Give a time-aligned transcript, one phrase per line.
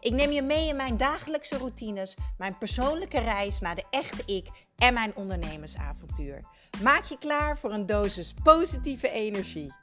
[0.00, 4.46] Ik neem je mee in mijn dagelijkse routines, mijn persoonlijke reis naar de echte ik
[4.76, 6.40] en mijn ondernemersavontuur.
[6.82, 9.74] Maak je klaar voor een dosis positieve energie.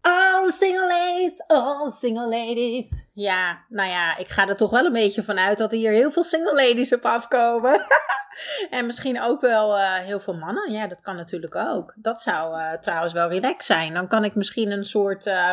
[0.00, 3.08] All single ladies, all single ladies.
[3.12, 6.12] Ja, nou ja, ik ga er toch wel een beetje vanuit dat er hier heel
[6.12, 7.80] veel single ladies op afkomen.
[8.70, 10.72] en misschien ook wel uh, heel veel mannen.
[10.72, 11.94] Ja, dat kan natuurlijk ook.
[11.96, 13.94] Dat zou uh, trouwens wel relaxed zijn.
[13.94, 15.52] Dan kan ik misschien een soort, uh,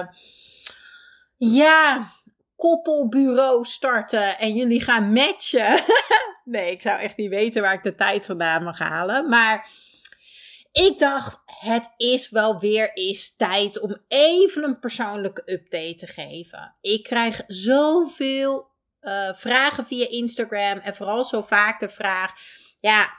[1.38, 2.08] ja,
[2.56, 5.84] koppelbureau starten en jullie gaan matchen.
[6.44, 9.30] nee, ik zou echt niet weten waar ik de tijd vandaan mag halen.
[9.30, 9.68] Maar
[10.72, 16.76] ik dacht, het is wel weer eens tijd om even een persoonlijke update te geven.
[16.82, 18.76] Ik krijg zoveel
[19.34, 22.34] vragen via Instagram en vooral zo vaak de vraag:
[22.78, 23.14] ja,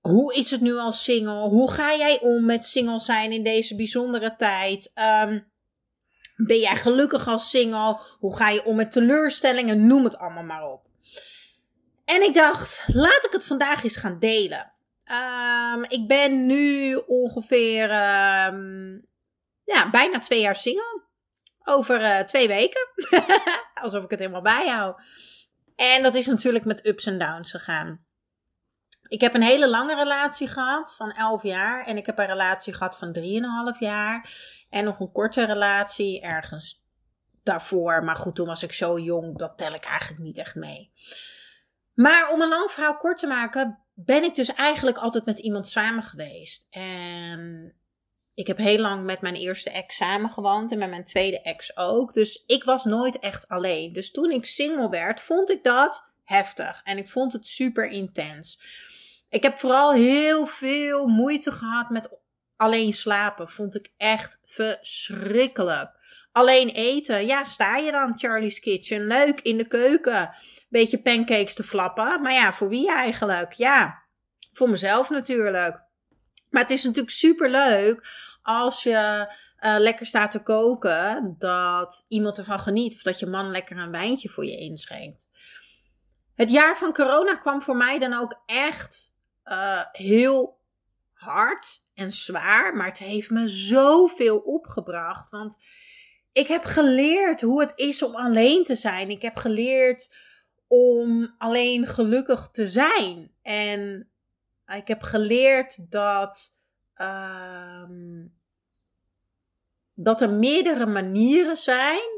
[0.00, 1.48] hoe is het nu als single?
[1.48, 4.92] Hoe ga jij om met single zijn in deze bijzondere tijd?
[5.24, 5.50] Um,
[6.36, 8.00] ben jij gelukkig als single?
[8.18, 9.86] Hoe ga je om met teleurstellingen?
[9.86, 10.86] Noem het allemaal maar op.
[12.04, 14.72] En ik dacht, laat ik het vandaag eens gaan delen.
[15.74, 19.06] Um, ik ben nu ongeveer um,
[19.64, 21.04] ja, bijna twee jaar single.
[21.64, 22.88] Over uh, twee weken.
[23.82, 25.00] Alsof ik het helemaal bijhoud.
[25.76, 28.05] En dat is natuurlijk met ups en downs gegaan.
[29.08, 31.86] Ik heb een hele lange relatie gehad van 11 jaar.
[31.86, 33.16] En ik heb een relatie gehad van
[33.74, 34.30] 3,5 jaar.
[34.70, 36.84] En nog een korte relatie ergens
[37.42, 38.04] daarvoor.
[38.04, 40.92] Maar goed, toen was ik zo jong, dat tel ik eigenlijk niet echt mee.
[41.94, 45.68] Maar om een lang verhaal kort te maken, ben ik dus eigenlijk altijd met iemand
[45.68, 46.66] samen geweest.
[46.70, 47.74] En
[48.34, 51.76] ik heb heel lang met mijn eerste ex samen gewoond en met mijn tweede ex
[51.76, 52.12] ook.
[52.12, 53.92] Dus ik was nooit echt alleen.
[53.92, 56.80] Dus toen ik single werd, vond ik dat heftig.
[56.84, 58.60] En ik vond het super intens.
[59.28, 62.08] Ik heb vooral heel veel moeite gehad met
[62.56, 63.48] alleen slapen.
[63.48, 65.90] Vond ik echt verschrikkelijk.
[66.32, 70.30] Alleen eten, ja, sta je dan Charlie's Kitchen, leuk in de keuken.
[70.68, 72.20] Beetje pancakes te flappen.
[72.22, 73.52] Maar ja, voor wie eigenlijk?
[73.52, 74.02] Ja,
[74.52, 75.84] voor mezelf natuurlijk.
[76.50, 78.08] Maar het is natuurlijk super leuk
[78.42, 79.26] als je
[79.60, 82.94] uh, lekker staat te koken, dat iemand ervan geniet.
[82.94, 85.28] Of dat je man lekker een wijntje voor je inschenkt.
[86.34, 89.15] Het jaar van corona kwam voor mij dan ook echt
[89.46, 90.60] uh, heel
[91.12, 92.76] hard en zwaar.
[92.76, 95.30] Maar het heeft me zoveel opgebracht.
[95.30, 95.64] Want
[96.32, 99.10] ik heb geleerd hoe het is om alleen te zijn.
[99.10, 100.14] Ik heb geleerd
[100.66, 103.32] om alleen gelukkig te zijn.
[103.42, 104.10] En
[104.66, 106.58] ik heb geleerd dat,
[106.96, 108.34] um,
[109.94, 112.15] dat er meerdere manieren zijn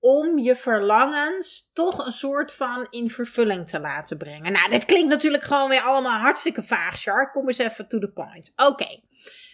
[0.00, 4.52] om je verlangens toch een soort van in vervulling te laten brengen.
[4.52, 7.30] Nou, dit klinkt natuurlijk gewoon weer allemaal hartstikke vaag, Char.
[7.30, 8.52] Kom eens even to the point.
[8.56, 9.00] Oké.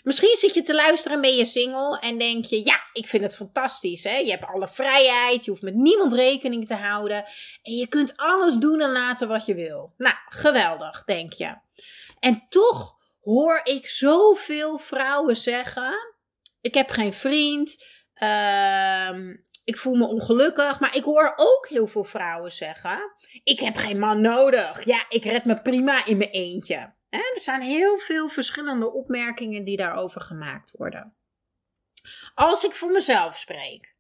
[0.03, 3.37] Misschien zit je te luisteren en je single en denk je, ja, ik vind het
[3.37, 4.05] fantastisch.
[4.05, 4.17] Hè?
[4.17, 7.25] Je hebt alle vrijheid, je hoeft met niemand rekening te houden
[7.63, 9.93] en je kunt alles doen en laten wat je wil.
[9.97, 11.55] Nou, geweldig, denk je.
[12.21, 15.95] En toch hoor ik zoveel vrouwen zeggen,
[16.61, 17.85] ik heb geen vriend,
[18.23, 20.81] uh, ik voel me ongelukkig.
[20.81, 23.15] Maar ik hoor ook heel veel vrouwen zeggen:
[23.45, 24.85] Ik heb geen man nodig.
[24.85, 26.95] Ja, ik red me prima in mijn eentje.
[27.09, 31.17] er zijn heel veel verschillende opmerkingen die daarover gemaakt worden.
[32.35, 33.97] Als ik voor mezelf spreek,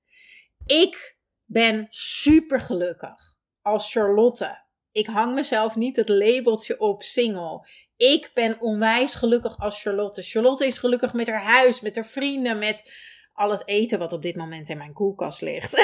[0.66, 4.62] ik ben super gelukkig als Charlotte.
[4.92, 7.68] Ik hang mezelf niet het labeltje op single.
[7.96, 10.22] Ik ben onwijs gelukkig als Charlotte.
[10.22, 12.92] Charlotte is gelukkig met haar huis, met haar vrienden, met
[13.34, 15.78] al het eten wat op dit moment in mijn koelkast ligt.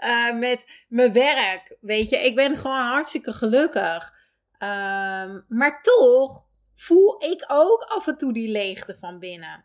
[0.00, 1.76] uh, met mijn werk.
[1.80, 4.14] Weet je, ik ben gewoon hartstikke gelukkig.
[4.58, 9.64] Uh, maar toch voel ik ook af en toe die leegte van binnen.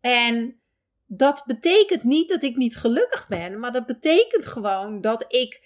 [0.00, 0.60] En
[1.06, 5.63] dat betekent niet dat ik niet gelukkig ben, maar dat betekent gewoon dat ik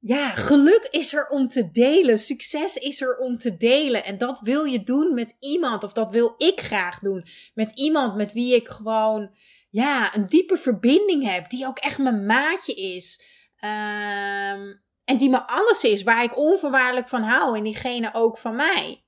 [0.00, 2.18] ja, geluk is er om te delen.
[2.18, 4.04] Succes is er om te delen.
[4.04, 7.26] En dat wil je doen met iemand, of dat wil ik graag doen.
[7.54, 9.30] Met iemand met wie ik gewoon,
[9.70, 11.50] ja, een diepe verbinding heb.
[11.50, 13.22] Die ook echt mijn maatje is.
[13.60, 17.56] Um, en die me alles is, waar ik onvoorwaardelijk van hou.
[17.56, 19.04] En diegene ook van mij.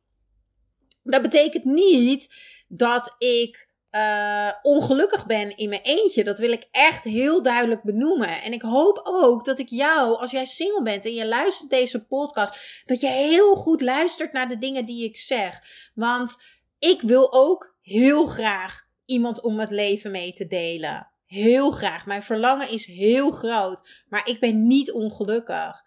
[1.03, 2.35] Dat betekent niet
[2.69, 6.25] dat ik uh, ongelukkig ben in mijn eentje.
[6.25, 8.43] Dat wil ik echt heel duidelijk benoemen.
[8.43, 12.07] En ik hoop ook dat ik jou, als jij single bent en je luistert deze
[12.07, 15.61] podcast, dat je heel goed luistert naar de dingen die ik zeg.
[15.95, 16.43] Want
[16.79, 21.11] ik wil ook heel graag iemand om het leven mee te delen.
[21.27, 22.07] Heel graag.
[22.07, 24.05] Mijn verlangen is heel groot.
[24.09, 25.83] Maar ik ben niet ongelukkig.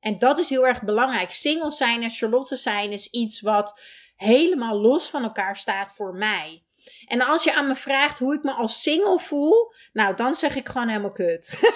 [0.00, 1.30] En dat is heel erg belangrijk.
[1.30, 3.80] Single zijn en Charlotte zijn is iets wat
[4.16, 6.64] helemaal los van elkaar staat voor mij.
[7.06, 10.56] En als je aan me vraagt hoe ik me als single voel, nou dan zeg
[10.56, 11.58] ik gewoon helemaal kut.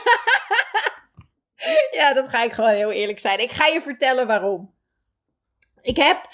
[1.98, 3.38] ja, dat ga ik gewoon heel eerlijk zijn.
[3.38, 4.74] Ik ga je vertellen waarom.
[5.80, 6.28] Ik heb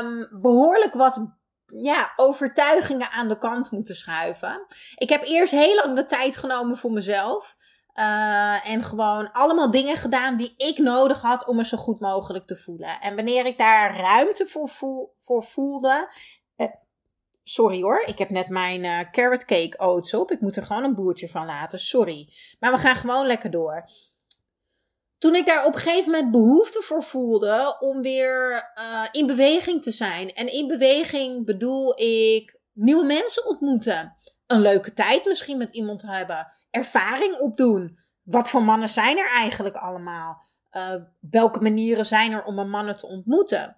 [0.00, 1.26] um, behoorlijk wat
[1.66, 4.66] ja, overtuigingen aan de kant moeten schuiven.
[4.94, 7.54] Ik heb eerst heel lang de tijd genomen voor mezelf.
[7.94, 12.46] Uh, en gewoon allemaal dingen gedaan die ik nodig had om me zo goed mogelijk
[12.46, 13.00] te voelen.
[13.00, 14.46] En wanneer ik daar ruimte
[15.14, 16.12] voor voelde.
[17.46, 20.30] Eh, sorry hoor, ik heb net mijn uh, carrot cake oats op.
[20.30, 21.78] Ik moet er gewoon een boertje van laten.
[21.78, 22.32] Sorry.
[22.60, 23.84] Maar we gaan gewoon lekker door
[25.18, 29.82] toen ik daar op een gegeven moment behoefte voor voelde om weer uh, in beweging
[29.82, 30.32] te zijn.
[30.32, 34.16] En in beweging bedoel ik nieuwe mensen ontmoeten.
[34.46, 36.52] Een leuke tijd misschien met iemand hebben.
[36.70, 37.98] Ervaring opdoen.
[38.22, 40.44] Wat voor mannen zijn er eigenlijk allemaal?
[40.72, 40.94] Uh,
[41.30, 43.76] welke manieren zijn er om een mannen te ontmoeten?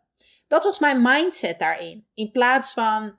[0.48, 2.06] Dat was mijn mindset daarin.
[2.14, 3.16] In plaats van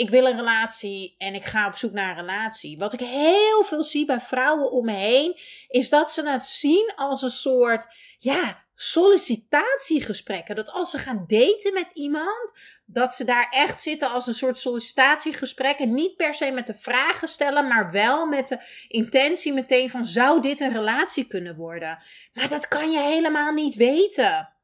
[0.00, 2.78] ik wil een relatie en ik ga op zoek naar een relatie.
[2.78, 5.36] Wat ik heel veel zie bij vrouwen om me heen,
[5.68, 7.86] is dat ze het zien als een soort,
[8.18, 10.56] ja, sollicitatiegesprekken.
[10.56, 12.52] Dat als ze gaan daten met iemand,
[12.84, 15.94] dat ze daar echt zitten als een soort sollicitatiegesprekken.
[15.94, 18.58] Niet per se met de vragen stellen, maar wel met de
[18.88, 22.02] intentie meteen van, zou dit een relatie kunnen worden?
[22.32, 24.59] Maar dat kan je helemaal niet weten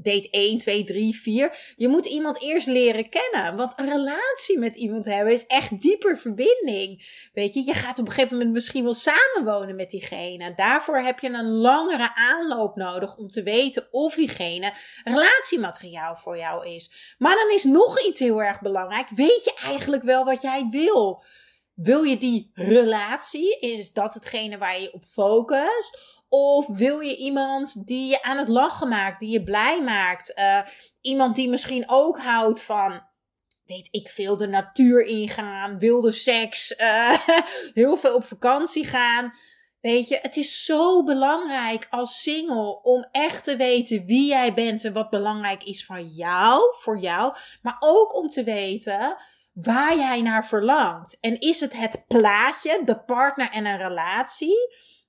[0.00, 1.74] date 1, 2, 3, 4.
[1.76, 3.56] Je moet iemand eerst leren kennen.
[3.56, 7.06] Want een relatie met iemand hebben is echt dieper verbinding.
[7.32, 10.54] Weet je, je gaat op een gegeven moment misschien wel samenwonen met diegene.
[10.54, 14.72] Daarvoor heb je een langere aanloop nodig om te weten of diegene
[15.04, 17.14] relatiemateriaal voor jou is.
[17.18, 19.08] Maar dan is nog iets heel erg belangrijk.
[19.08, 21.22] Weet je eigenlijk wel wat jij wil?
[21.78, 23.58] Wil je die relatie?
[23.58, 25.98] Is dat hetgene waar je op focust?
[26.28, 30.32] Of wil je iemand die je aan het lachen maakt, die je blij maakt?
[30.38, 30.60] Uh,
[31.00, 33.02] iemand die misschien ook houdt van,
[33.64, 37.18] weet ik veel, de natuur ingaan, wilde seks, uh,
[37.80, 39.32] heel veel op vakantie gaan.
[39.80, 44.84] Weet je, het is zo belangrijk als single om echt te weten wie jij bent
[44.84, 47.34] en wat belangrijk is van jou, voor jou.
[47.62, 49.16] Maar ook om te weten
[49.62, 51.18] waar jij naar verlangt.
[51.20, 54.56] En is het het plaatje, de partner en een relatie?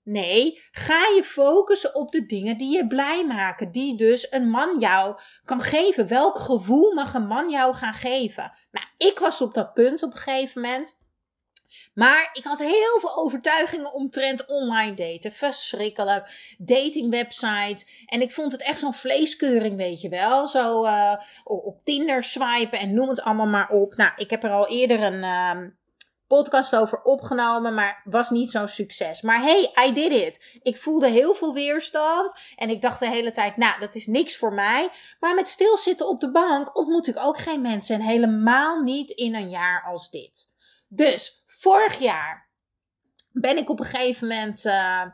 [0.04, 4.80] Nee, ga je focussen op de dingen die je blij maken, die dus een man
[4.80, 6.08] jou kan geven.
[6.08, 8.52] Welk gevoel mag een man jou gaan geven?
[8.72, 10.98] Nou, ik was op dat punt op een gegeven moment.
[12.00, 15.32] Maar ik had heel veel overtuigingen omtrent online daten.
[15.32, 16.56] Verschrikkelijk.
[16.58, 18.06] Datingwebsites.
[18.06, 20.48] En ik vond het echt zo'n vleeskeuring, weet je wel.
[20.48, 21.14] Zo uh,
[21.44, 23.96] op Tinder swipen en noem het allemaal maar op.
[23.96, 25.70] Nou, ik heb er al eerder een, uh,
[26.28, 29.22] podcast over opgenomen, maar was niet zo'n succes.
[29.22, 30.60] Maar hey, I did it.
[30.62, 34.38] Ik voelde heel veel weerstand en ik dacht de hele tijd, nou, dat is niks
[34.38, 34.90] voor mij.
[35.20, 39.36] Maar met stilzitten op de bank ontmoet ik ook geen mensen en helemaal niet in
[39.36, 40.48] een jaar als dit.
[40.88, 42.50] Dus vorig jaar
[43.32, 45.06] ben ik op een gegeven moment uh,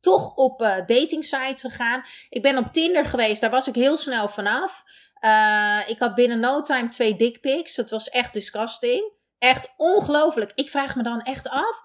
[0.00, 2.02] toch op uh, dating sites gegaan.
[2.28, 4.84] Ik ben op Tinder geweest, daar was ik heel snel vanaf.
[5.20, 7.74] Uh, ik had binnen no time twee dickpics.
[7.74, 9.12] Dat was echt disgusting.
[9.38, 10.52] Echt ongelooflijk.
[10.54, 11.82] Ik vraag me dan echt af,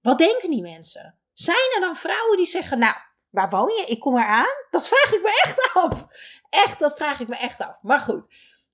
[0.00, 1.18] wat denken die mensen?
[1.32, 2.94] Zijn er dan vrouwen die zeggen, nou,
[3.30, 3.84] waar woon je?
[3.86, 4.66] Ik kom eraan.
[4.70, 6.04] Dat vraag ik me echt af.
[6.50, 7.82] Echt, dat vraag ik me echt af.
[7.82, 8.28] Maar goed.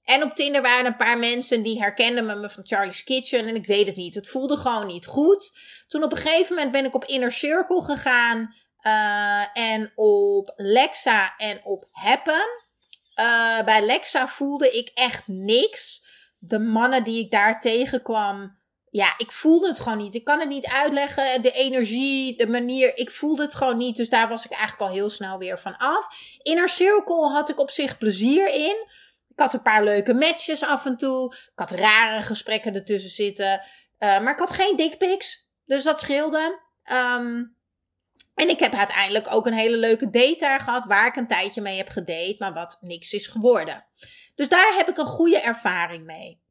[0.04, 3.46] En op Tinder waren een paar mensen die herkenden me van Charlie's Kitchen.
[3.46, 4.14] En ik weet het niet.
[4.14, 5.52] Het voelde gewoon niet goed.
[5.86, 8.54] Toen op een gegeven moment ben ik op Inner Circle gegaan.
[8.82, 12.48] Uh, en op Lexa en op Happen.
[13.20, 16.04] Uh, bij Lexa voelde ik echt niks
[16.48, 18.58] de mannen die ik daar tegenkwam,
[18.90, 20.14] ja, ik voelde het gewoon niet.
[20.14, 21.42] Ik kan het niet uitleggen.
[21.42, 23.96] De energie, de manier, ik voelde het gewoon niet.
[23.96, 26.06] Dus daar was ik eigenlijk al heel snel weer van af.
[26.42, 28.76] Inner Circle had ik op zich plezier in.
[29.34, 31.34] Ik had een paar leuke matches af en toe.
[31.34, 33.60] Ik had rare gesprekken ertussen zitten.
[33.98, 35.48] Uh, maar ik had geen dickpics.
[35.66, 36.60] Dus dat scheelde.
[36.92, 37.56] Um,
[38.34, 40.86] en ik heb uiteindelijk ook een hele leuke date gehad.
[40.86, 42.36] Waar ik een tijdje mee heb gedate.
[42.38, 43.84] Maar wat niks is geworden.
[44.34, 46.43] Dus daar heb ik een goede ervaring mee.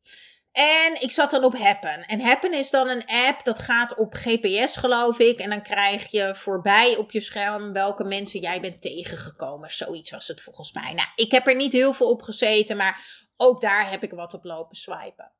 [0.53, 2.05] En ik zat dan op Happen.
[2.05, 5.39] En Happen is dan een app dat gaat op GPS, geloof ik.
[5.39, 9.71] En dan krijg je voorbij op je scherm welke mensen jij bent tegengekomen.
[9.71, 10.93] Zoiets was het volgens mij.
[10.93, 14.33] Nou, ik heb er niet heel veel op gezeten, maar ook daar heb ik wat
[14.33, 15.31] op lopen swipen.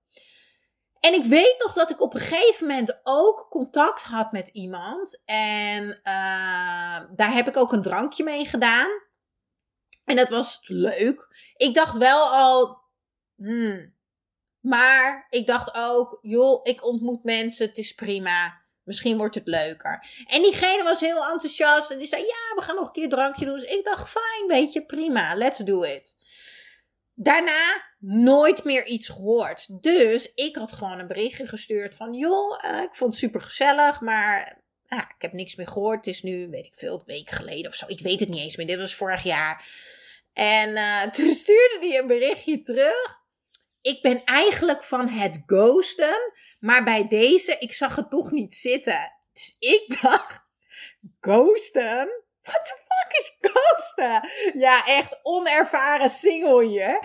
[0.99, 5.21] En ik weet nog dat ik op een gegeven moment ook contact had met iemand.
[5.25, 8.89] En uh, daar heb ik ook een drankje mee gedaan.
[10.05, 11.27] En dat was leuk.
[11.55, 12.81] Ik dacht wel al,
[13.35, 13.93] hmm.
[14.63, 18.61] Maar ik dacht ook, joh, ik ontmoet mensen, het is prima.
[18.83, 20.05] Misschien wordt het leuker.
[20.25, 23.45] En diegene was heel enthousiast en die zei: Ja, we gaan nog een keer drankje
[23.45, 23.55] doen.
[23.55, 26.15] Dus ik dacht: Fijn, weet je, prima, let's do it.
[27.13, 29.83] Daarna nooit meer iets gehoord.
[29.83, 34.01] Dus ik had gewoon een berichtje gestuurd van: Joh, uh, ik vond het super gezellig,
[34.01, 36.05] maar uh, ik heb niks meer gehoord.
[36.05, 37.85] Het is nu, weet ik veel, een week geleden of zo.
[37.87, 38.67] Ik weet het niet eens meer.
[38.67, 39.67] Dit was vorig jaar.
[40.33, 43.21] En uh, toen stuurde hij een berichtje terug.
[43.83, 46.33] Ik ben eigenlijk van het ghosten.
[46.59, 49.11] Maar bij deze, ik zag het toch niet zitten.
[49.33, 50.51] Dus ik dacht,
[51.19, 52.23] ghosten?
[52.41, 54.29] What the fuck is ghosten?
[54.59, 56.99] Ja, echt onervaren single je.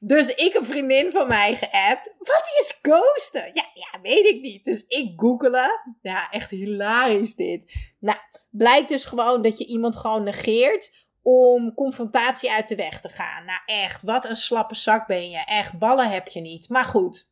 [0.00, 2.14] Dus ik een vriendin van mij geappt.
[2.18, 3.50] Wat is ghosten?
[3.52, 4.64] Ja, ja, weet ik niet.
[4.64, 5.96] Dus ik googelen.
[6.02, 7.72] Ja, echt hilarisch dit.
[8.00, 8.18] Nou,
[8.50, 10.90] blijkt dus gewoon dat je iemand gewoon negeert
[11.24, 13.44] om confrontatie uit de weg te gaan.
[13.44, 15.44] Nou echt, wat een slappe zak ben je.
[15.44, 16.68] Echt, ballen heb je niet.
[16.68, 17.28] Maar goed.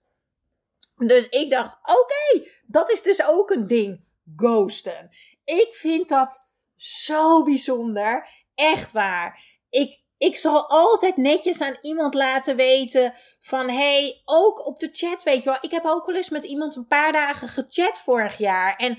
[0.96, 4.10] Dus ik dacht, oké, dat is dus ook een ding.
[4.36, 5.10] Ghosten.
[5.44, 8.28] Ik vind dat zo bijzonder.
[8.54, 9.42] Echt waar.
[9.70, 15.22] Ik, ik zal altijd netjes aan iemand laten weten van hey, ook op de chat,
[15.22, 15.58] weet je wel.
[15.60, 18.76] Ik heb ook wel eens met iemand een paar dagen gechat vorig jaar.
[18.76, 18.98] En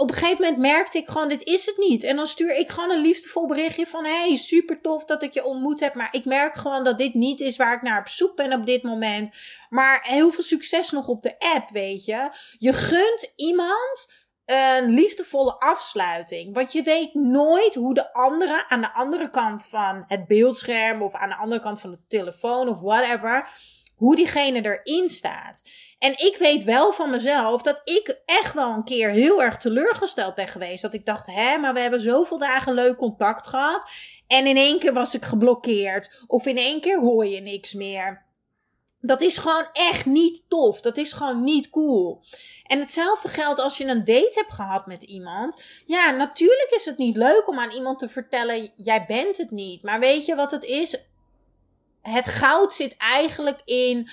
[0.00, 2.04] op een gegeven moment merkte ik gewoon, dit is het niet.
[2.04, 5.44] En dan stuur ik gewoon een liefdevol berichtje van, hey, super tof dat ik je
[5.44, 5.94] ontmoet heb.
[5.94, 8.66] Maar ik merk gewoon dat dit niet is waar ik naar op zoek ben op
[8.66, 9.30] dit moment.
[9.68, 12.32] Maar heel veel succes nog op de app, weet je.
[12.58, 14.12] Je gunt iemand
[14.44, 16.54] een liefdevolle afsluiting.
[16.54, 21.14] Want je weet nooit hoe de andere aan de andere kant van het beeldscherm of
[21.14, 23.50] aan de andere kant van de telefoon of whatever,
[24.00, 25.62] hoe diegene erin staat.
[25.98, 30.34] En ik weet wel van mezelf dat ik echt wel een keer heel erg teleurgesteld
[30.34, 30.82] ben geweest.
[30.82, 33.90] Dat ik dacht, hè, maar we hebben zoveel dagen leuk contact gehad.
[34.26, 36.24] En in één keer was ik geblokkeerd.
[36.26, 38.22] Of in één keer hoor je niks meer.
[39.00, 40.80] Dat is gewoon echt niet tof.
[40.80, 42.22] Dat is gewoon niet cool.
[42.62, 45.62] En hetzelfde geldt als je een date hebt gehad met iemand.
[45.86, 49.82] Ja, natuurlijk is het niet leuk om aan iemand te vertellen: jij bent het niet.
[49.82, 51.09] Maar weet je wat het is?
[52.02, 54.10] Het goud zit eigenlijk in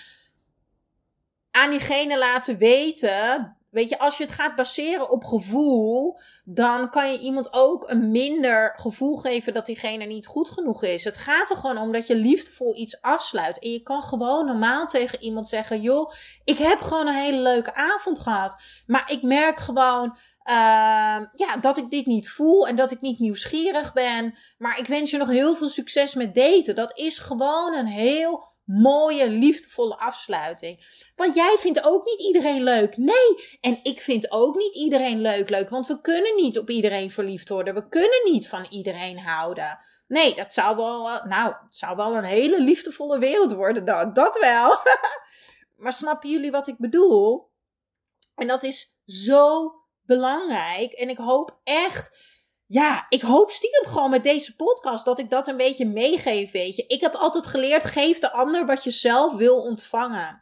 [1.51, 3.58] aan diegene laten weten.
[3.70, 8.12] Weet je, als je het gaat baseren op gevoel, dan kan je iemand ook een
[8.12, 11.03] minder gevoel geven dat diegene niet goed genoeg is.
[11.03, 13.60] Het gaat er gewoon om dat je liefdevol iets afsluit.
[13.60, 16.12] En je kan gewoon normaal tegen iemand zeggen: joh,
[16.44, 18.62] ik heb gewoon een hele leuke avond gehad.
[18.86, 20.17] Maar ik merk gewoon.
[20.50, 24.38] Uh, ja, dat ik dit niet voel en dat ik niet nieuwsgierig ben.
[24.58, 26.75] Maar ik wens je nog heel veel succes met daten.
[26.75, 31.06] Dat is gewoon een heel mooie, liefdevolle afsluiting.
[31.16, 32.98] Want jij vindt ook niet iedereen leuk.
[32.98, 35.70] Nee, en ik vind ook niet iedereen leuk leuk.
[35.70, 37.74] Want we kunnen niet op iedereen verliefd worden.
[37.74, 39.80] We kunnen niet van iedereen houden.
[40.08, 44.13] Nee, dat zou wel, eh, nou, het zou wel een hele liefdevolle wereld worden.
[44.13, 44.77] Dat wel.
[45.84, 47.51] maar snappen jullie wat ik bedoel?
[48.36, 49.72] En dat is zo
[50.08, 50.92] belangrijk.
[50.92, 52.26] En ik hoop echt
[52.68, 56.76] ja, ik hoop stiekem gewoon met deze podcast dat ik dat een beetje meegeef, weet
[56.76, 56.84] je.
[56.88, 60.42] Ik heb altijd geleerd, geef de ander wat je zelf wil ontvangen.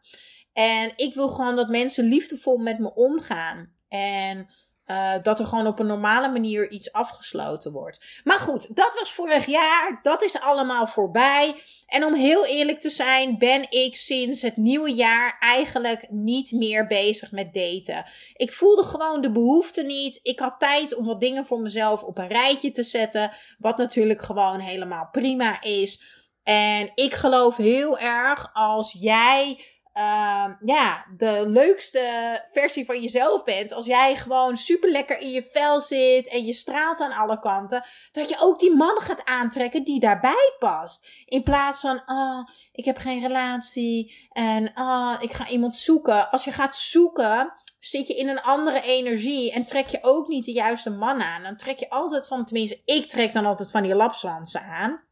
[0.53, 3.75] En ik wil gewoon dat mensen liefdevol met me omgaan.
[3.88, 4.50] En
[4.87, 8.21] uh, dat er gewoon op een normale manier iets afgesloten wordt.
[8.23, 9.99] Maar goed, dat was vorig jaar.
[10.01, 11.55] Dat is allemaal voorbij.
[11.87, 16.87] En om heel eerlijk te zijn, ben ik sinds het nieuwe jaar eigenlijk niet meer
[16.87, 18.05] bezig met daten.
[18.35, 20.19] Ik voelde gewoon de behoefte niet.
[20.23, 23.31] Ik had tijd om wat dingen voor mezelf op een rijtje te zetten.
[23.57, 26.01] Wat natuurlijk gewoon helemaal prima is.
[26.43, 29.59] En ik geloof heel erg als jij
[29.97, 33.73] uh, ja, de leukste versie van jezelf bent.
[33.73, 37.85] Als jij gewoon super lekker in je vel zit en je straalt aan alle kanten.
[38.11, 41.07] Dat je ook die man gaat aantrekken die daarbij past.
[41.25, 46.29] In plaats van, oh, ik heb geen relatie en oh, ik ga iemand zoeken.
[46.29, 50.45] Als je gaat zoeken, zit je in een andere energie en trek je ook niet
[50.45, 51.43] de juiste man aan.
[51.43, 55.03] Dan trek je altijd van, tenminste, ik trek dan altijd van die lapswansen aan.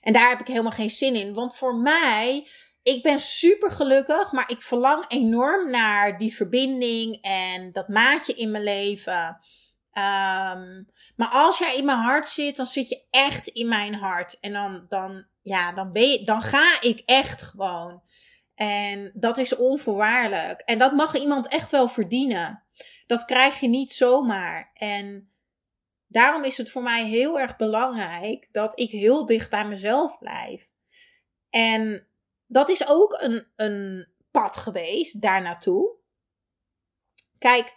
[0.00, 1.34] En daar heb ik helemaal geen zin in.
[1.34, 2.46] Want voor mij
[2.82, 8.50] ik ben super gelukkig, maar ik verlang enorm naar die verbinding en dat maatje in
[8.50, 9.38] mijn leven.
[9.94, 14.40] Um, maar als jij in mijn hart zit, dan zit je echt in mijn hart.
[14.40, 18.02] En dan, dan, ja, dan, ben je, dan ga ik echt gewoon.
[18.54, 20.60] En dat is onvoorwaardelijk.
[20.60, 22.62] En dat mag iemand echt wel verdienen.
[23.06, 24.70] Dat krijg je niet zomaar.
[24.74, 25.32] En
[26.06, 30.70] daarom is het voor mij heel erg belangrijk dat ik heel dicht bij mezelf blijf.
[31.50, 32.06] En
[32.52, 35.96] dat is ook een, een pad geweest daar naartoe.
[37.38, 37.74] Kijk,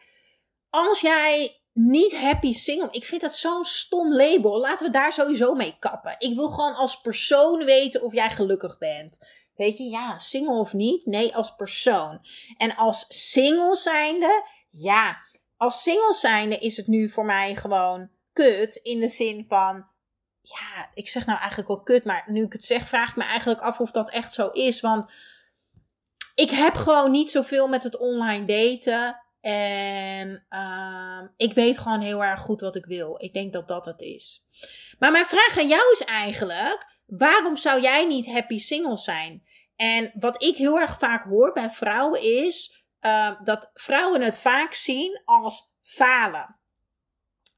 [0.70, 2.88] als jij niet happy single.
[2.92, 4.60] Ik vind dat zo'n stom label.
[4.60, 6.16] Laten we daar sowieso mee kappen.
[6.18, 9.18] Ik wil gewoon als persoon weten of jij gelukkig bent.
[9.56, 11.06] Weet je, ja, single of niet?
[11.06, 12.20] Nee, als persoon.
[12.58, 15.18] En als single zijnde, ja,
[15.58, 18.76] als single zijnde is het nu voor mij gewoon kut.
[18.76, 19.88] In de zin van,
[20.46, 23.24] ja, ik zeg nou eigenlijk wel kut, maar nu ik het zeg, vraag ik me
[23.24, 24.82] eigenlijk af of dat echt zo is.
[24.82, 25.12] Want
[26.36, 29.20] ik heb gewoon niet zoveel met het online daten.
[29.40, 33.16] En uh, ik weet gewoon heel erg goed wat ik wil.
[33.18, 34.46] Ik denk dat dat het is.
[35.00, 39.44] Maar mijn vraag aan jou is eigenlijk: waarom zou jij niet happy single zijn?
[39.76, 44.74] En wat ik heel erg vaak hoor bij vrouwen is uh, dat vrouwen het vaak
[44.74, 46.60] zien als falen.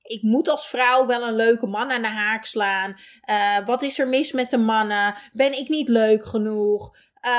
[0.08, 2.98] Ik moet als vrouw wel een leuke man aan de haak slaan.
[3.30, 5.16] Uh, wat is er mis met de mannen?
[5.34, 6.96] Ben ik niet leuk genoeg?
[7.22, 7.32] Uh,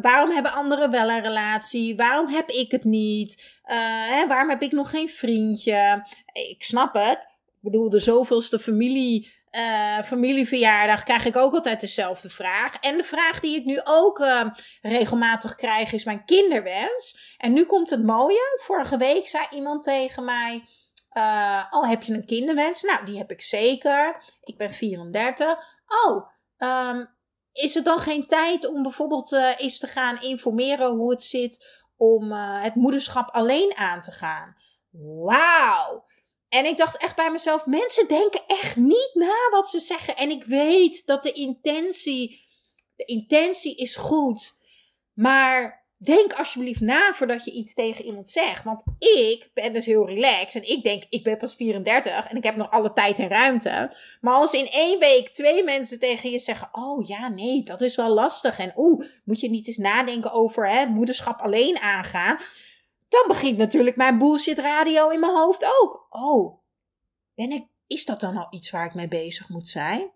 [0.00, 1.96] waarom hebben anderen wel een relatie?
[1.96, 3.58] Waarom heb ik het niet?
[3.66, 3.76] Uh,
[4.10, 6.06] hè, waarom heb ik nog geen vriendje?
[6.32, 7.18] Ik snap het.
[7.46, 9.32] Ik bedoel, de zoveelste familie,
[10.04, 12.76] familieverjaardag krijg ik ook altijd dezelfde vraag.
[12.80, 14.26] En de vraag die ik nu ook
[14.82, 17.34] regelmatig krijg is mijn kinderwens.
[17.38, 18.58] En nu komt het mooie.
[18.62, 20.62] Vorige week zei iemand tegen mij...
[21.70, 22.82] oh, heb je een kinderwens?
[22.82, 24.22] Nou, die heb ik zeker.
[24.40, 25.54] Ik ben 34.
[26.06, 27.14] Oh, um,
[27.52, 31.84] is er dan geen tijd om bijvoorbeeld uh, eens te gaan informeren hoe het zit
[31.96, 34.56] om uh, het moederschap alleen aan te gaan?
[34.90, 36.04] Wauw!
[36.48, 40.16] En ik dacht echt bij mezelf: mensen denken echt niet na wat ze zeggen.
[40.16, 42.44] En ik weet dat de intentie,
[42.96, 44.56] de intentie is goed.
[45.12, 48.64] Maar Denk alsjeblieft na voordat je iets tegen iemand zegt.
[48.64, 50.54] Want ik ben dus heel relaxed.
[50.54, 53.96] En ik denk, ik ben pas 34 en ik heb nog alle tijd en ruimte.
[54.20, 57.96] Maar als in één week twee mensen tegen je zeggen: Oh ja, nee, dat is
[57.96, 58.58] wel lastig.
[58.58, 62.38] En oeh, moet je niet eens nadenken over hè, moederschap alleen aangaan.
[63.08, 66.06] Dan begint natuurlijk mijn bullshit radio in mijn hoofd ook.
[66.10, 66.58] Oh,
[67.34, 70.12] ben ik, is dat dan al iets waar ik mee bezig moet zijn?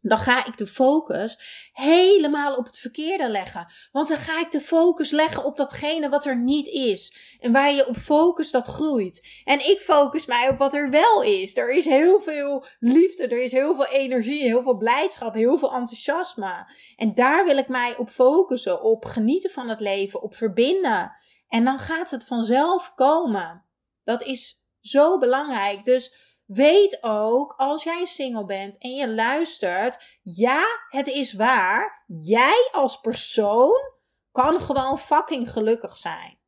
[0.00, 1.38] Dan ga ik de focus
[1.72, 3.72] helemaal op het verkeerde leggen.
[3.92, 7.36] Want dan ga ik de focus leggen op datgene wat er niet is.
[7.40, 9.42] En waar je op focus, dat groeit.
[9.44, 11.56] En ik focus mij op wat er wel is.
[11.56, 15.72] Er is heel veel liefde, er is heel veel energie, heel veel blijdschap, heel veel
[15.72, 16.72] enthousiasme.
[16.96, 21.12] En daar wil ik mij op focussen, op genieten van het leven, op verbinden.
[21.48, 23.64] En dan gaat het vanzelf komen.
[24.04, 25.84] Dat is zo belangrijk.
[25.84, 32.04] Dus Weet ook, als jij single bent en je luistert, ja, het is waar.
[32.06, 33.92] Jij als persoon
[34.32, 36.38] kan gewoon fucking gelukkig zijn.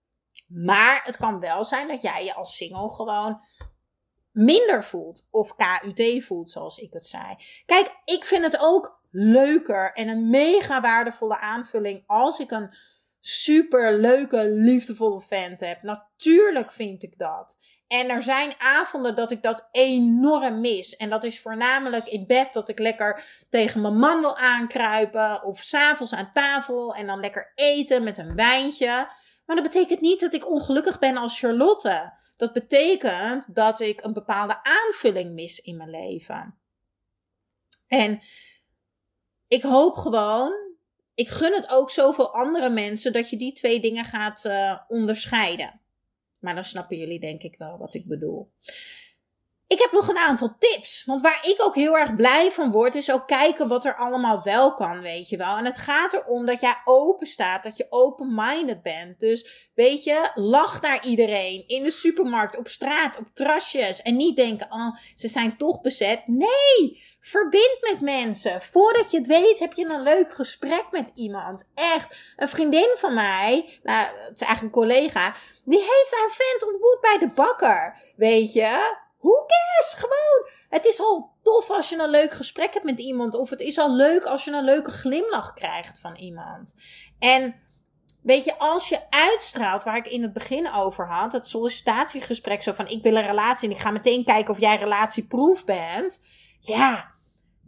[0.47, 3.43] Maar het kan wel zijn dat jij je als single gewoon
[4.33, 5.27] minder voelt.
[5.31, 7.37] Of KUT voelt, zoals ik het zei.
[7.67, 12.75] Kijk, ik vind het ook leuker en een mega waardevolle aanvulling als ik een
[13.21, 15.83] super leuke, liefdevolle vent heb.
[15.83, 17.57] Natuurlijk vind ik dat.
[17.93, 20.97] En er zijn avonden dat ik dat enorm mis.
[20.97, 25.45] En dat is voornamelijk in bed dat ik lekker tegen mijn man wil aankruipen.
[25.45, 29.11] Of s'avonds aan tafel en dan lekker eten met een wijntje.
[29.47, 32.13] Maar dat betekent niet dat ik ongelukkig ben als Charlotte.
[32.37, 36.59] Dat betekent dat ik een bepaalde aanvulling mis in mijn leven.
[37.87, 38.21] En
[39.49, 40.53] ik hoop gewoon,
[41.15, 45.82] ik gun het ook zoveel andere mensen dat je die twee dingen gaat uh, onderscheiden.
[46.43, 48.51] Maar dan snappen jullie denk ik wel wat ik bedoel.
[49.73, 51.05] Ik heb nog een aantal tips.
[51.05, 54.43] Want waar ik ook heel erg blij van word, is ook kijken wat er allemaal
[54.43, 55.57] wel kan, weet je wel.
[55.57, 59.21] En het gaat erom dat jij open staat, dat je open-minded bent.
[59.21, 61.65] Dus weet je, lach naar iedereen.
[61.67, 64.03] In de supermarkt, op straat, op trasjes.
[64.03, 66.27] En niet denken, oh, ze zijn toch bezet.
[66.27, 68.61] Nee, verbind met mensen.
[68.61, 71.69] Voordat je het weet, heb je een leuk gesprek met iemand.
[71.75, 76.73] Echt, een vriendin van mij, nou, het is eigenlijk een collega, die heeft haar vent
[76.73, 77.97] ontmoet bij de bakker.
[78.17, 79.01] Weet je?
[79.23, 79.95] Who cares?
[79.95, 80.49] Gewoon.
[80.69, 83.35] Het is al tof als je een leuk gesprek hebt met iemand.
[83.35, 86.75] Of het is al leuk als je een leuke glimlach krijgt van iemand.
[87.19, 87.55] En
[88.23, 92.73] weet je, als je uitstraalt, waar ik in het begin over had, het sollicitatiegesprek, zo
[92.73, 96.21] van ik wil een relatie en ik ga meteen kijken of jij relatieproof bent.
[96.61, 97.12] Ja,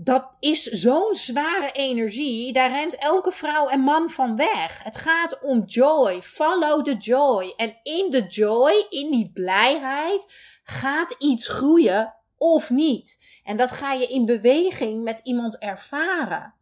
[0.05, 2.53] dat is zo'n zware energie.
[2.53, 4.83] Daar rent elke vrouw en man van weg.
[4.83, 6.23] Het gaat om joy.
[6.23, 7.53] Follow the joy.
[7.57, 13.19] En in de joy, in die blijheid, gaat iets groeien of niet.
[13.45, 16.55] En dat ga je in beweging met iemand ervaren.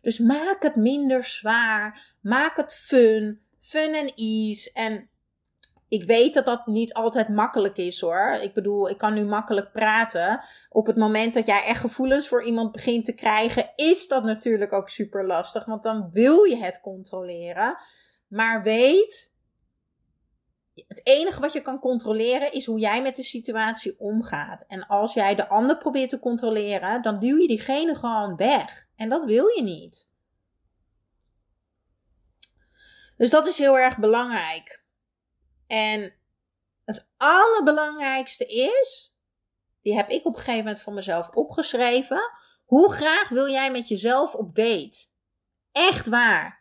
[0.00, 2.14] Dus maak het minder zwaar.
[2.20, 3.40] Maak het fun.
[3.58, 4.70] Fun en ease.
[4.72, 5.10] En
[5.90, 8.38] ik weet dat dat niet altijd makkelijk is hoor.
[8.42, 10.44] Ik bedoel, ik kan nu makkelijk praten.
[10.68, 14.72] Op het moment dat jij echt gevoelens voor iemand begint te krijgen, is dat natuurlijk
[14.72, 15.64] ook super lastig.
[15.64, 17.76] Want dan wil je het controleren.
[18.28, 19.34] Maar weet,
[20.74, 24.64] het enige wat je kan controleren is hoe jij met de situatie omgaat.
[24.68, 28.88] En als jij de ander probeert te controleren, dan duw je diegene gewoon weg.
[28.96, 30.10] En dat wil je niet.
[33.16, 34.79] Dus dat is heel erg belangrijk.
[35.70, 36.14] En
[36.84, 39.16] het allerbelangrijkste is,
[39.82, 42.30] die heb ik op een gegeven moment voor mezelf opgeschreven.
[42.64, 45.06] Hoe graag wil jij met jezelf op date?
[45.72, 46.60] Echt waar.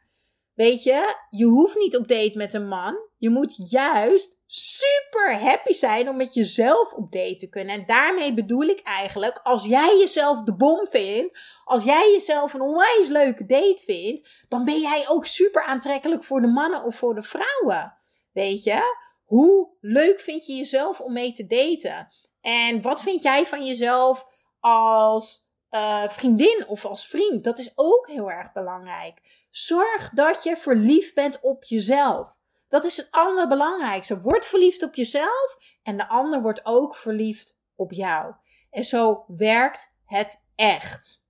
[0.53, 3.07] Weet je, je hoeft niet op date met een man.
[3.17, 7.75] Je moet juist super happy zijn om met jezelf op date te kunnen.
[7.75, 12.61] En daarmee bedoel ik eigenlijk, als jij jezelf de bom vindt, als jij jezelf een
[12.61, 17.15] onwijs leuke date vindt, dan ben jij ook super aantrekkelijk voor de mannen of voor
[17.15, 17.97] de vrouwen.
[18.31, 18.81] Weet je?
[19.23, 22.07] Hoe leuk vind je jezelf om mee te daten?
[22.41, 24.25] En wat vind jij van jezelf
[24.59, 27.43] als uh, vriendin of als vriend.
[27.43, 29.45] Dat is ook heel erg belangrijk.
[29.49, 32.37] Zorg dat je verliefd bent op jezelf.
[32.67, 34.21] Dat is het allerbelangrijkste.
[34.21, 38.33] Word verliefd op jezelf en de ander wordt ook verliefd op jou.
[38.69, 41.27] En zo werkt het echt.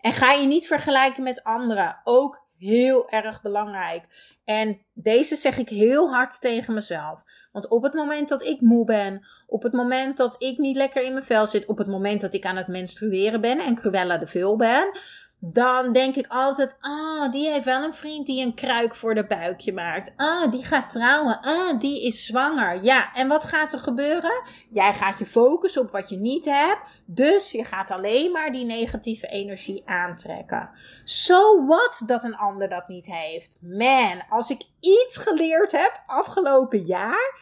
[0.00, 2.00] En ga je niet vergelijken met anderen.
[2.04, 4.04] Ook heel erg belangrijk.
[4.44, 7.22] En deze zeg ik heel hard tegen mezelf.
[7.52, 11.02] Want op het moment dat ik moe ben, op het moment dat ik niet lekker
[11.02, 14.18] in mijn vel zit, op het moment dat ik aan het menstrueren ben en Cruella
[14.18, 14.90] de Veel ben,
[15.38, 19.26] dan denk ik altijd: ah, die heeft wel een vriend die een kruik voor de
[19.26, 20.12] buikje maakt.
[20.16, 21.40] Ah, die gaat trouwen.
[21.40, 22.84] Ah, die is zwanger.
[22.84, 24.42] Ja, en wat gaat er gebeuren?
[24.70, 26.80] Jij gaat je focussen op wat je niet hebt.
[27.04, 30.70] Dus je gaat alleen maar die negatieve energie aantrekken.
[31.04, 33.56] So what dat een ander dat niet heeft?
[33.60, 37.34] Man, als ik iets geleerd heb afgelopen jaar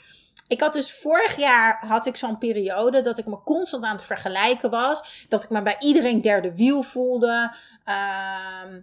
[0.49, 4.05] ik had dus vorig jaar had ik zo'n periode dat ik me constant aan het
[4.05, 5.27] vergelijken was.
[5.29, 7.55] Dat ik me bij iedereen derde wiel voelde.
[7.85, 8.75] Uh,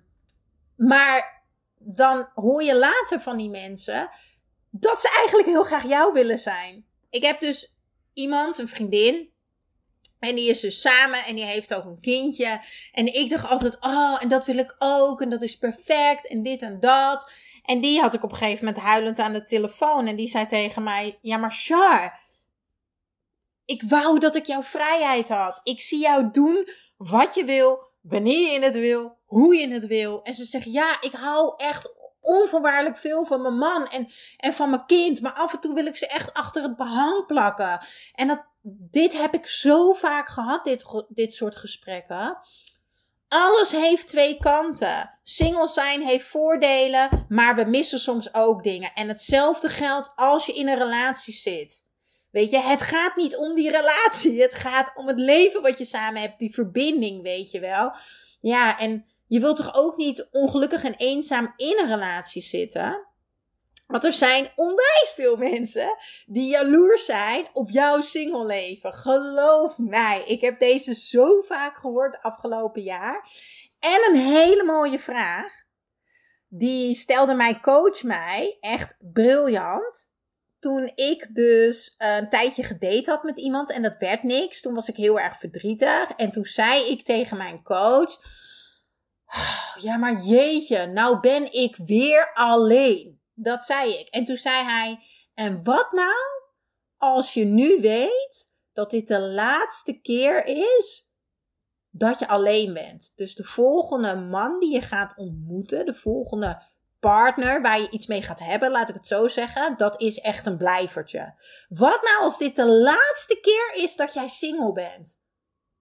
[0.76, 1.44] maar
[1.78, 4.10] dan hoor je later van die mensen
[4.70, 6.86] dat ze eigenlijk heel graag jou willen zijn.
[7.10, 7.78] Ik heb dus
[8.14, 9.30] iemand, een vriendin.
[10.20, 12.62] En die is dus samen en die heeft ook een kindje.
[12.92, 15.22] En ik dacht altijd, oh, en dat wil ik ook.
[15.22, 16.28] En dat is perfect.
[16.28, 17.32] En dit en dat.
[17.64, 20.08] En die had ik op een gegeven moment huilend aan de telefoon.
[20.08, 22.20] En die zei tegen mij: Ja, maar Char,
[23.66, 25.62] ik wou dat ik jouw vrijheid had.
[25.64, 30.24] Ik zie jou doen wat je wil, wanneer je het wil, hoe je het wil.
[30.24, 34.70] En ze zegt: Ja, ik hou echt onvoorwaardelijk veel van mijn man en, en van
[34.70, 35.22] mijn kind.
[35.22, 37.86] Maar af en toe wil ik ze echt achter het behang plakken.
[38.14, 38.50] En dat,
[38.92, 42.38] dit heb ik zo vaak gehad, dit, dit soort gesprekken.
[43.34, 45.20] Alles heeft twee kanten.
[45.24, 48.92] Single zijn heeft voordelen, maar we missen soms ook dingen.
[48.94, 51.84] En hetzelfde geldt als je in een relatie zit.
[52.32, 54.42] Weet je, het gaat niet om die relatie.
[54.42, 57.92] Het gaat om het leven wat je samen hebt, die verbinding, weet je wel.
[58.40, 63.08] Ja, en je wilt toch ook niet ongelukkig en eenzaam in een relatie zitten?
[63.92, 68.94] Want er zijn onwijs veel mensen die jaloers zijn op jouw single leven.
[68.94, 73.30] Geloof mij, ik heb deze zo vaak gehoord afgelopen jaar.
[73.80, 75.64] En een hele mooie vraag.
[76.48, 80.10] Die stelde mijn coach mij echt briljant.
[80.60, 84.62] Toen ik dus een tijdje gedate had met iemand en dat werd niks.
[84.62, 86.12] Toen was ik heel erg verdrietig.
[86.16, 88.18] En toen zei ik tegen mijn coach:
[89.26, 93.21] oh, Ja, maar jeetje, nou ben ik weer alleen.
[93.42, 94.08] Dat zei ik.
[94.08, 95.00] En toen zei hij:
[95.34, 96.42] En wat nou
[96.98, 101.12] als je nu weet dat dit de laatste keer is
[101.90, 103.12] dat je alleen bent?
[103.16, 106.62] Dus de volgende man die je gaat ontmoeten, de volgende
[107.00, 110.46] partner waar je iets mee gaat hebben, laat ik het zo zeggen, dat is echt
[110.46, 111.34] een blijvertje.
[111.68, 115.20] Wat nou als dit de laatste keer is dat jij single bent?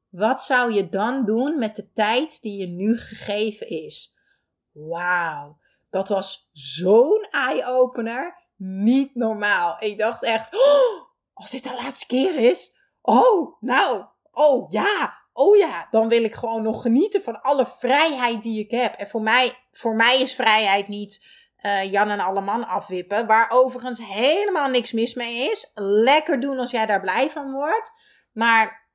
[0.08, 4.16] Wat zou je dan doen met de tijd die je nu gegeven is?
[4.72, 5.58] Wauw.
[5.90, 8.38] Dat was zo'n eye-opener.
[8.56, 9.76] Niet normaal.
[9.78, 12.76] Ik dacht echt, oh, als dit de laatste keer is.
[13.02, 15.88] Oh, nou, oh ja, oh ja.
[15.90, 18.94] Dan wil ik gewoon nog genieten van alle vrijheid die ik heb.
[18.94, 21.24] En voor mij, voor mij is vrijheid niet
[21.62, 23.26] uh, Jan en alle man afwippen.
[23.26, 25.70] Waar overigens helemaal niks mis mee is.
[25.74, 27.92] Lekker doen als jij daar blij van wordt.
[28.32, 28.88] Maar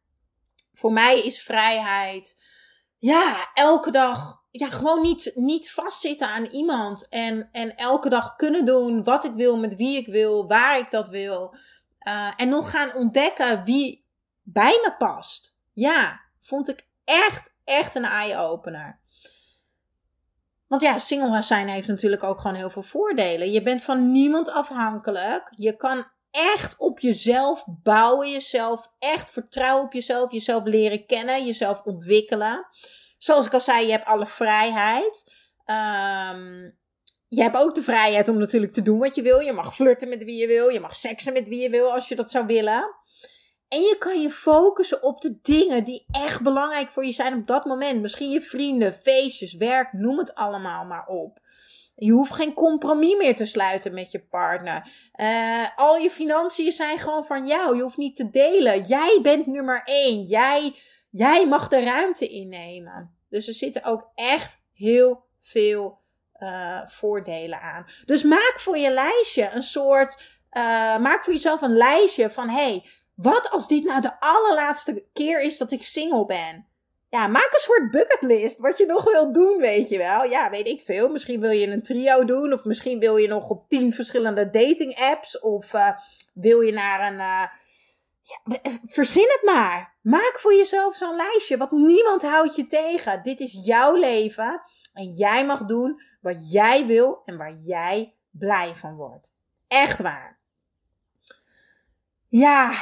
[0.74, 2.42] voor mij is vrijheid,
[2.98, 7.10] ja, elke dag ja, gewoon niet, niet vastzitten aan iemand.
[7.10, 10.92] En, en elke dag kunnen doen wat ik wil, met wie ik wil, waar ik
[10.92, 11.56] dat wil.
[12.08, 14.06] Uh, en nog gaan ontdekken wie
[14.44, 15.56] bij me past.
[15.74, 19.00] Ja, vond ik echt, echt een eye-opener.
[20.68, 23.52] Want ja, single zijn heeft natuurlijk ook gewoon heel veel voordelen.
[23.52, 25.54] Je bent van niemand afhankelijk.
[25.56, 31.82] Je kan echt op jezelf bouwen, jezelf echt vertrouwen op jezelf, jezelf leren kennen, jezelf
[31.82, 32.68] ontwikkelen
[33.26, 35.34] zoals ik al zei, je hebt alle vrijheid.
[35.66, 36.78] Um,
[37.28, 39.40] je hebt ook de vrijheid om natuurlijk te doen wat je wil.
[39.40, 40.70] Je mag flirten met wie je wil.
[40.70, 42.96] Je mag seksen met wie je wil als je dat zou willen.
[43.68, 47.48] En je kan je focussen op de dingen die echt belangrijk voor je zijn op
[47.48, 48.02] dat moment.
[48.02, 51.40] Misschien je vrienden, feestjes, werk, noem het allemaal maar op.
[51.96, 54.88] Je hoeft geen compromis meer te sluiten met je partner.
[55.16, 57.76] Uh, al je financiën zijn gewoon van jou.
[57.76, 58.84] Je hoeft niet te delen.
[58.84, 60.24] Jij bent nummer één.
[60.24, 60.76] Jij,
[61.10, 63.15] jij mag de ruimte innemen.
[63.36, 66.00] Dus er zitten ook echt heel veel
[66.40, 67.86] uh, voordelen aan.
[68.06, 70.24] Dus maak voor je lijstje een soort.
[70.52, 70.62] Uh,
[70.98, 75.58] maak voor jezelf een lijstje van: hey, wat als dit nou de allerlaatste keer is
[75.58, 76.68] dat ik single ben?
[77.10, 78.60] Ja, maak een soort bucketlist.
[78.60, 80.24] Wat je nog wil doen, weet je wel.
[80.24, 81.10] Ja, weet ik veel.
[81.10, 82.54] Misschien wil je een trio doen.
[82.54, 85.40] Of misschien wil je nog op tien verschillende dating apps.
[85.40, 85.90] Of uh,
[86.34, 87.50] wil je naar een.
[88.26, 89.98] Ja, verzin het maar.
[90.02, 91.58] Maak voor jezelf zo'n lijstje.
[91.58, 93.24] Want niemand houdt je tegen.
[93.24, 94.62] Dit is jouw leven.
[94.94, 99.34] En jij mag doen wat jij wil en waar jij blij van wordt.
[99.68, 100.40] Echt waar.
[102.28, 102.74] Ja,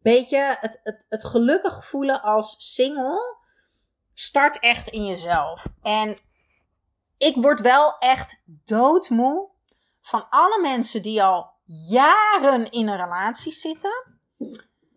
[0.00, 3.36] Weet je, het, het, het gelukkig voelen als single
[4.12, 5.66] start echt in jezelf.
[5.82, 6.18] En
[7.16, 9.50] ik word wel echt doodmoe
[10.00, 11.52] van alle mensen die al
[11.88, 14.18] jaren in een relatie zitten.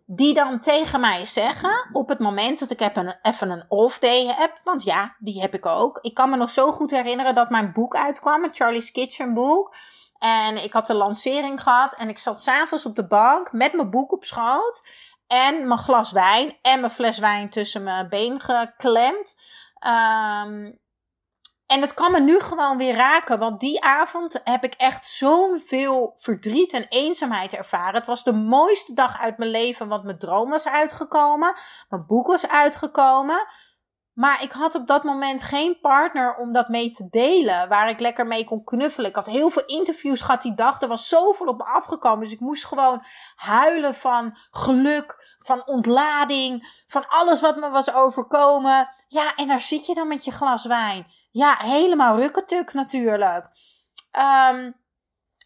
[0.06, 4.60] Die dan tegen mij zeggen, op het moment dat ik een, even een off-day heb,
[4.64, 5.98] want ja, die heb ik ook.
[6.00, 9.76] Ik kan me nog zo goed herinneren dat mijn boek uitkwam, het Charlie's Kitchen boek.
[10.18, 13.90] En ik had de lancering gehad en ik zat s'avonds op de bank met mijn
[13.90, 14.88] boek op schoot.
[15.26, 19.36] En mijn glas wijn en mijn fles wijn tussen mijn been geklemd.
[19.74, 20.72] Ehm,
[21.74, 26.12] en het kan me nu gewoon weer raken, want die avond heb ik echt zoveel
[26.16, 27.94] verdriet en eenzaamheid ervaren.
[27.94, 31.54] Het was de mooiste dag uit mijn leven, want mijn droom was uitgekomen,
[31.88, 33.46] mijn boek was uitgekomen.
[34.12, 37.68] Maar ik had op dat moment geen partner om dat mee te delen.
[37.68, 39.10] Waar ik lekker mee kon knuffelen.
[39.10, 40.80] Ik had heel veel interviews gehad die dag.
[40.80, 42.20] Er was zoveel op me afgekomen.
[42.20, 43.04] Dus ik moest gewoon
[43.36, 48.88] huilen van geluk, van ontlading, van alles wat me was overkomen.
[49.08, 51.06] Ja, en daar zit je dan met je glas wijn.
[51.34, 53.44] Ja, helemaal rukketuk natuurlijk.
[54.50, 54.76] Um,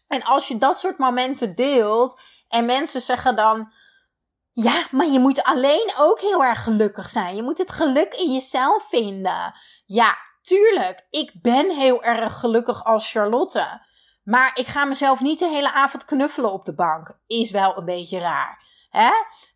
[0.07, 3.71] en als je dat soort momenten deelt en mensen zeggen dan
[4.51, 7.35] ja, maar je moet alleen ook heel erg gelukkig zijn.
[7.35, 9.53] Je moet het geluk in jezelf vinden.
[9.85, 11.07] Ja, tuurlijk.
[11.09, 13.85] Ik ben heel erg gelukkig als Charlotte.
[14.23, 17.19] Maar ik ga mezelf niet de hele avond knuffelen op de bank.
[17.27, 18.63] Is wel een beetje raar.
[18.89, 19.11] Hè?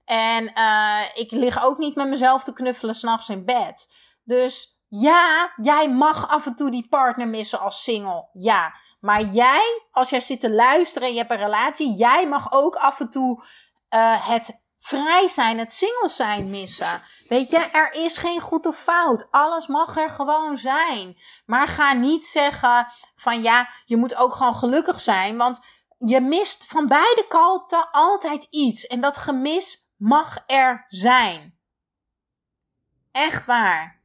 [0.06, 3.94] En uh, ik lig ook niet met mezelf te knuffelen s'nachts in bed.
[4.24, 8.30] Dus ja, jij mag af en toe die partner missen als single.
[8.34, 8.76] Ja.
[9.00, 12.76] Maar jij, als jij zit te luisteren en je hebt een relatie, jij mag ook
[12.76, 13.44] af en toe
[13.90, 17.02] uh, het vrij zijn, het single zijn missen.
[17.28, 19.28] Weet je, er is geen goed of fout.
[19.32, 21.18] Alles mag er gewoon zijn.
[21.46, 25.38] Maar ga niet zeggen van ja, je moet ook gewoon gelukkig zijn.
[25.38, 25.66] Want
[25.98, 28.88] je mist van beide kanten altijd iets.
[28.88, 31.58] En dat gemis mag er zijn.
[33.12, 34.03] Echt waar.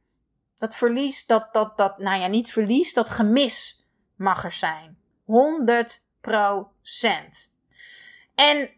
[0.59, 4.97] Dat verlies, dat, dat, dat, nou ja, niet verlies, dat gemis mag er zijn.
[5.25, 7.53] 100 procent.
[8.35, 8.69] En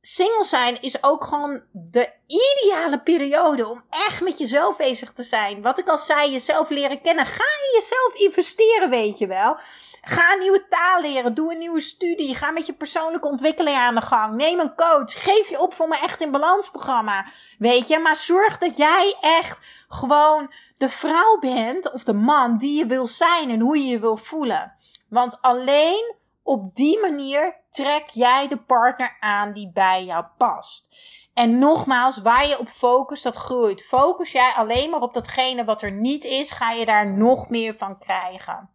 [0.00, 5.62] single zijn is ook gewoon de ideale periode om echt met jezelf bezig te zijn.
[5.62, 7.26] Wat ik al zei, jezelf leren kennen.
[7.26, 9.58] Ga in jezelf investeren, weet je wel.
[10.02, 11.34] Ga een nieuwe taal leren.
[11.34, 12.34] Doe een nieuwe studie.
[12.34, 14.36] Ga met je persoonlijke ontwikkeling aan de gang.
[14.36, 15.22] Neem een coach.
[15.22, 17.24] Geef je op voor mijn Echt in Balans programma.
[17.58, 22.78] Weet je, maar zorg dat jij echt gewoon de vrouw bent of de man die
[22.78, 24.72] je wil zijn en hoe je je wil voelen.
[25.08, 30.88] Want alleen op die manier trek jij de partner aan die bij jou past.
[31.34, 33.84] En nogmaals, waar je op focust, dat groeit.
[33.84, 37.76] Focus jij alleen maar op datgene wat er niet is, ga je daar nog meer
[37.76, 38.70] van krijgen.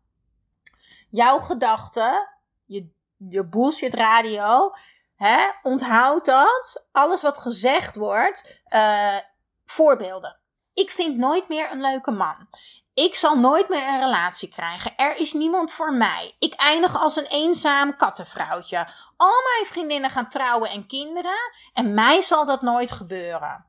[1.10, 2.28] Jouw gedachten,
[2.66, 4.72] je, je bullshit radio,
[5.16, 6.88] hè, onthoud dat.
[6.92, 9.18] Alles wat gezegd wordt, uh,
[9.66, 10.41] voorbeelden.
[10.74, 12.48] Ik vind nooit meer een leuke man.
[12.94, 14.96] Ik zal nooit meer een relatie krijgen.
[14.96, 16.36] Er is niemand voor mij.
[16.40, 18.88] Ik eindig als een eenzaam kattenvrouwtje.
[19.18, 21.52] Al mijn vriendinnen gaan trouwen en kinderen.
[21.74, 23.66] En mij zal dat nooit gebeuren.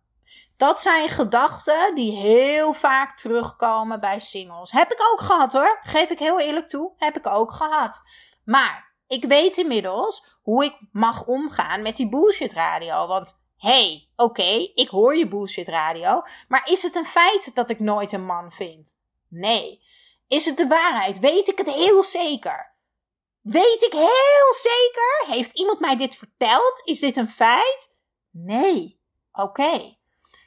[0.57, 4.71] Dat zijn gedachten die heel vaak terugkomen bij singles.
[4.71, 5.79] Heb ik ook gehad hoor.
[5.83, 6.93] Geef ik heel eerlijk toe.
[6.97, 8.03] Heb ik ook gehad.
[8.45, 13.07] Maar ik weet inmiddels hoe ik mag omgaan met die bullshit radio.
[13.07, 16.22] Want hey, oké, ik hoor je bullshit radio.
[16.48, 18.98] Maar is het een feit dat ik nooit een man vind?
[19.29, 19.83] Nee.
[20.29, 21.18] Is het de waarheid?
[21.18, 22.75] Weet ik het heel zeker?
[23.40, 25.35] Weet ik heel zeker?
[25.35, 26.83] Heeft iemand mij dit verteld?
[26.85, 27.94] Is dit een feit?
[28.31, 29.01] Nee.
[29.33, 29.96] Oké.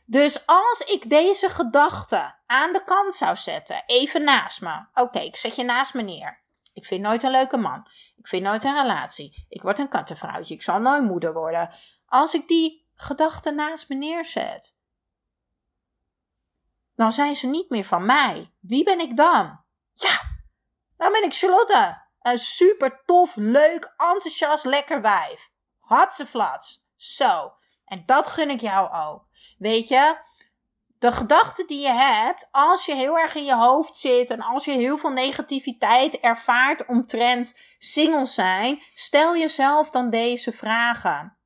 [0.05, 4.85] Dus als ik deze gedachte aan de kant zou zetten, even naast me.
[4.93, 6.43] Oké, ik zet je naast me neer.
[6.73, 7.87] Ik vind nooit een leuke man.
[8.17, 9.45] Ik vind nooit een relatie.
[9.49, 10.53] Ik word een kattenvrouwtje.
[10.53, 11.73] Ik zal nooit moeder worden.
[12.05, 14.75] Als ik die gedachte naast me neerzet,
[16.95, 18.53] dan zijn ze niet meer van mij.
[18.59, 19.59] Wie ben ik dan?
[19.93, 20.21] Ja,
[20.97, 22.03] dan ben ik Charlotte.
[22.21, 25.51] Een super tof, leuk, enthousiast, lekker wijf.
[25.79, 26.87] Hatseflats.
[26.95, 27.53] Zo.
[27.85, 29.25] En dat gun ik jou ook.
[29.57, 30.17] Weet je,
[30.99, 34.65] de gedachten die je hebt, als je heel erg in je hoofd zit en als
[34.65, 41.37] je heel veel negativiteit ervaart omtrent single zijn, stel jezelf dan deze vragen.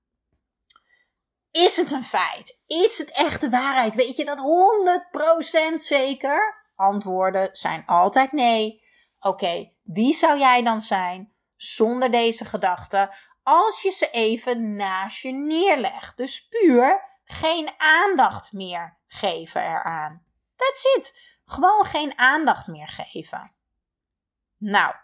[1.52, 2.62] Is het een feit?
[2.68, 3.96] Is het echt de waarheid?
[3.96, 4.40] Weet je dat
[5.74, 6.64] 100% zeker?
[6.76, 8.84] Antwoorden zijn altijd nee.
[9.20, 13.10] Oké, wie zou jij dan zijn zonder deze gedachten
[13.44, 16.18] als je ze even naast je neerlegt?
[16.18, 20.26] Dus puur geen aandacht meer geven eraan.
[20.56, 21.18] That's it.
[21.46, 23.54] Gewoon geen aandacht meer geven.
[24.58, 24.96] Nou,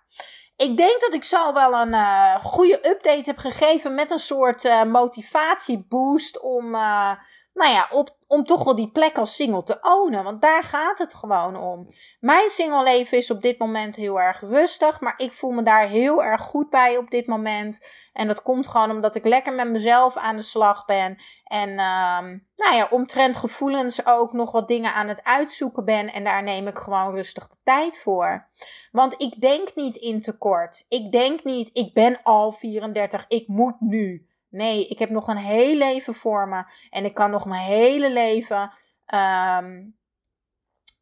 [0.56, 4.64] ik denk dat ik zo wel een uh, goede update heb gegeven met een soort
[4.64, 7.12] uh, motivatieboost om, uh,
[7.54, 10.24] nou ja, op, om toch wel die plek als single te ownen.
[10.24, 11.88] Want daar gaat het gewoon om.
[12.20, 15.02] Mijn single leven is op dit moment heel erg rustig.
[15.02, 17.86] Maar ik voel me daar heel erg goed bij op dit moment.
[18.14, 21.18] En dat komt gewoon omdat ik lekker met mezelf aan de slag ben.
[21.44, 26.14] En um, nou ja, omtrent gevoelens ook nog wat dingen aan het uitzoeken ben.
[26.14, 28.48] En daar neem ik gewoon rustig de tijd voor.
[28.92, 30.86] Want ik denk niet in tekort.
[30.90, 34.28] Ik denk niet, ik ben al 34, ik moet nu.
[34.56, 36.64] Nee, ik heb nog een heel leven voor me.
[36.90, 38.74] En ik kan nog mijn hele leven
[39.14, 39.98] um,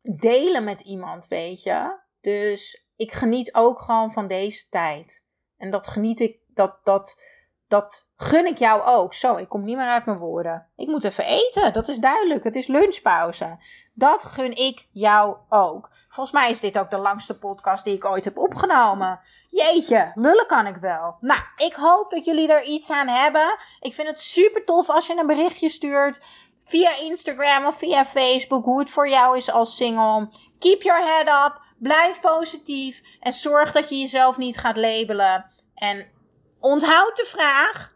[0.02, 2.00] delen met iemand, weet je.
[2.22, 5.26] Dus ik geniet ook gewoon van deze tijd.
[5.58, 7.22] En dat geniet ik, dat, dat,
[7.68, 9.14] dat gun ik jou ook.
[9.14, 10.68] Zo, ik kom niet meer uit mijn woorden.
[10.76, 12.44] Ik moet even eten, dat is duidelijk.
[12.44, 13.58] Het is lunchpauze.
[13.94, 15.90] Dat gun ik jou ook.
[16.10, 19.20] Volgens mij is dit ook de langste podcast die ik ooit heb opgenomen.
[19.50, 21.18] Jeetje, lullen kan ik wel.
[21.20, 23.58] Nou, ik hoop dat jullie er iets aan hebben.
[23.80, 26.22] Ik vind het super tof als je een berichtje stuurt
[26.64, 30.30] via Instagram of via Facebook hoe het voor jou is als single.
[30.60, 35.46] Keep your head up, blijf positief en zorg dat je jezelf niet gaat labelen.
[35.76, 36.12] En
[36.60, 37.93] onthoud de vraag: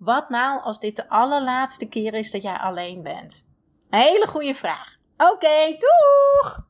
[0.00, 3.44] wat nou als dit de allerlaatste keer is dat jij alleen bent?
[3.90, 4.96] Een hele goede vraag.
[5.16, 6.69] Oké, doeg!